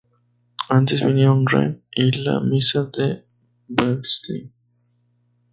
[0.67, 3.23] Antes vinieron "Rent" y "La missa de
[3.67, 4.51] Bernstein".